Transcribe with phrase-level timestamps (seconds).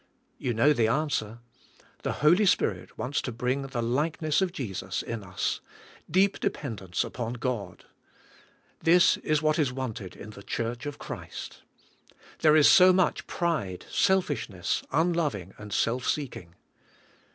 [0.39, 1.37] You know the answer.
[2.01, 5.61] The Holy Spirit wants to bring the likeness of Jesus in us—
[6.09, 7.85] deep dependence upon God.
[8.79, 11.61] This is what is wanted in the church of Christ.
[12.39, 16.55] There is so much pride, selfishness, unloving and self seeking.